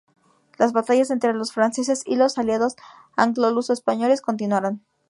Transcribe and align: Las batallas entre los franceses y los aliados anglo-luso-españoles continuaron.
Las 0.57 0.73
batallas 0.73 1.11
entre 1.11 1.31
los 1.35 1.51
franceses 1.53 2.01
y 2.07 2.15
los 2.15 2.39
aliados 2.39 2.75
anglo-luso-españoles 3.17 4.21
continuaron. 4.23 4.83